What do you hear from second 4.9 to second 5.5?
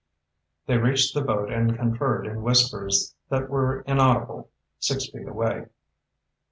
feet